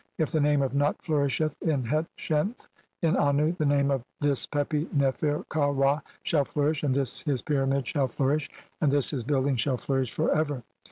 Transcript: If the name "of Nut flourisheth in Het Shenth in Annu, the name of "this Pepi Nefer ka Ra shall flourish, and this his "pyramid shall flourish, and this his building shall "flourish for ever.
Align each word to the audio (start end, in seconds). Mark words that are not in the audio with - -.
If 0.17 0.31
the 0.31 0.41
name 0.41 0.63
"of 0.63 0.73
Nut 0.73 0.99
flourisheth 0.99 1.61
in 1.61 1.83
Het 1.85 2.07
Shenth 2.17 2.67
in 3.03 3.13
Annu, 3.13 3.55
the 3.55 3.67
name 3.67 3.91
of 3.91 4.01
"this 4.19 4.47
Pepi 4.47 4.87
Nefer 4.91 5.45
ka 5.47 5.67
Ra 5.69 5.99
shall 6.23 6.43
flourish, 6.43 6.81
and 6.81 6.95
this 6.95 7.21
his 7.21 7.43
"pyramid 7.43 7.85
shall 7.85 8.07
flourish, 8.07 8.49
and 8.81 8.91
this 8.91 9.11
his 9.11 9.23
building 9.23 9.57
shall 9.57 9.77
"flourish 9.77 10.11
for 10.11 10.33
ever. 10.35 10.63